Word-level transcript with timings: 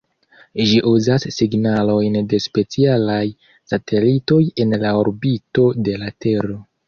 Ĝi 0.67 0.77
uzas 0.91 1.25
signalojn 1.33 2.17
de 2.31 2.39
specialaj 2.45 3.19
satelitoj 3.73 4.41
en 4.65 4.75
la 4.85 4.97
orbito 5.03 5.69
de 5.89 5.97
la 6.05 6.11
tero. 6.27 6.57